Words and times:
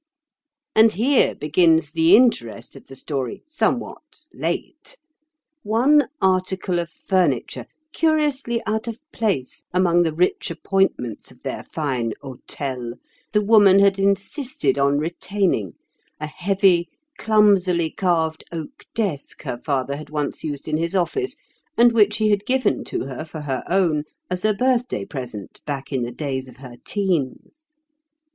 "And 0.75 0.93
here 0.93 1.35
begins 1.35 1.91
the 1.91 2.15
interest 2.15 2.75
of 2.75 2.87
the 2.87 2.95
story, 2.95 3.43
somewhat 3.45 4.25
late. 4.33 4.97
One 5.61 6.07
article 6.19 6.79
of 6.79 6.89
furniture, 6.89 7.67
curiously 7.93 8.63
out 8.65 8.87
of 8.87 8.99
place 9.13 9.63
among 9.71 10.01
the 10.01 10.11
rich 10.11 10.49
appointments 10.49 11.29
of 11.29 11.41
their 11.43 11.61
fine 11.61 12.13
hôtel, 12.23 12.93
the 13.31 13.43
woman 13.43 13.77
had 13.77 13.99
insisted 13.99 14.79
on 14.79 14.97
retaining, 14.97 15.73
a 16.19 16.25
heavy, 16.25 16.89
clumsily 17.19 17.91
carved 17.91 18.43
oak 18.51 18.85
desk 18.95 19.43
her 19.43 19.59
father 19.59 19.97
had 19.97 20.09
once 20.09 20.43
used 20.43 20.67
in 20.67 20.77
his 20.77 20.95
office, 20.95 21.35
and 21.77 21.91
which 21.93 22.17
he 22.17 22.31
had 22.31 22.47
given 22.47 22.83
to 22.85 23.01
her 23.01 23.23
for 23.23 23.41
her 23.41 23.61
own 23.69 24.05
as 24.31 24.43
a 24.43 24.55
birthday 24.55 25.05
present 25.05 25.61
back 25.67 25.93
in 25.93 26.01
the 26.01 26.11
days 26.11 26.47
of 26.47 26.57
her 26.57 26.77
teens. 26.85 27.75